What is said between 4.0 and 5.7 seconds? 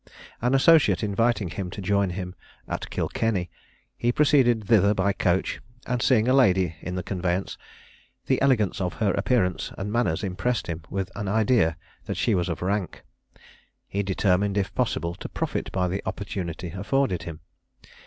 proceeded thither by coach,